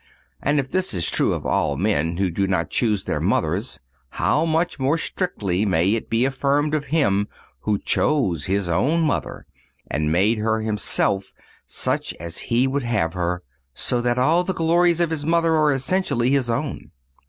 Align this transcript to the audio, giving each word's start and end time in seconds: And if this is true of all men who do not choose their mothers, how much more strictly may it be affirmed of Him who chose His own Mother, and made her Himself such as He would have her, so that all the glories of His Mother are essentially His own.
And 0.41 0.59
if 0.59 0.71
this 0.71 0.95
is 0.95 1.11
true 1.11 1.31
of 1.33 1.45
all 1.45 1.77
men 1.77 2.17
who 2.17 2.31
do 2.31 2.47
not 2.47 2.71
choose 2.71 3.03
their 3.03 3.19
mothers, 3.19 3.79
how 4.09 4.45
much 4.47 4.79
more 4.79 4.97
strictly 4.97 5.63
may 5.63 5.93
it 5.93 6.09
be 6.09 6.25
affirmed 6.25 6.73
of 6.73 6.85
Him 6.85 7.27
who 7.59 7.77
chose 7.77 8.45
His 8.45 8.67
own 8.67 9.01
Mother, 9.01 9.45
and 9.85 10.11
made 10.11 10.39
her 10.39 10.61
Himself 10.61 11.33
such 11.67 12.15
as 12.15 12.39
He 12.49 12.65
would 12.65 12.81
have 12.81 13.13
her, 13.13 13.43
so 13.75 14.01
that 14.01 14.17
all 14.17 14.43
the 14.43 14.55
glories 14.55 14.99
of 14.99 15.11
His 15.11 15.23
Mother 15.23 15.53
are 15.53 15.71
essentially 15.71 16.31
His 16.31 16.49
own. 16.49 16.89